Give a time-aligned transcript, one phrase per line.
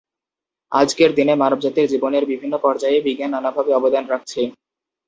[0.71, 4.41] আজকের দিনে মানবজাতির জীবনের বিভিন্ন পর্যায়ে বিজ্ঞান নানাভাবে অবদান রাখছে।